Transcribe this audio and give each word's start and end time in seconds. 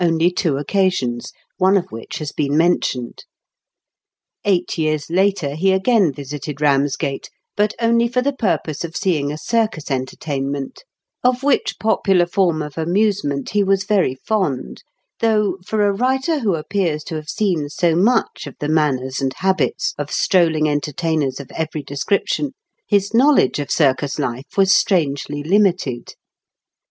251 0.01 0.19
only 0.19 0.31
two 0.33 0.57
occasions, 0.57 1.31
one 1.57 1.77
of 1.77 1.85
whicli 1.91 2.17
has 2.17 2.31
been 2.31 2.57
mentioned 2.57 3.23
Eight 4.43 4.75
years 4.75 5.11
later 5.11 5.53
he 5.53 5.71
again 5.71 6.11
visited 6.11 6.55
Eamsgate, 6.55 7.25
but 7.55 7.75
only 7.79 8.07
for 8.07 8.23
the 8.23 8.33
purpose 8.33 8.83
of 8.83 8.97
seeing 8.97 9.31
a 9.31 9.37
circus 9.37 9.91
entertainment, 9.91 10.85
of 11.23 11.43
which 11.43 11.75
popular 11.79 12.25
form 12.25 12.63
of 12.63 12.79
amusement 12.79 13.51
he 13.51 13.63
was 13.63 13.83
very 13.83 14.15
fond, 14.15 14.81
though, 15.19 15.57
for 15.63 15.85
a 15.85 15.93
writer 15.93 16.39
who 16.39 16.55
appears 16.55 17.03
to 17.03 17.13
have 17.13 17.29
seen 17.29 17.69
so 17.69 17.95
much 17.95 18.47
of 18.47 18.55
the 18.59 18.69
manners 18.69 19.21
and 19.21 19.33
habits 19.35 19.93
of 19.99 20.09
strolling 20.11 20.67
enter 20.67 20.91
tainers 20.93 21.39
of 21.39 21.51
every 21.51 21.83
description, 21.83 22.53
his 22.87 23.13
knowledge 23.13 23.59
of 23.59 23.69
circus 23.69 24.17
life 24.17 24.57
was 24.57 24.71
strangely 24.73 25.43
limited. 25.43 26.15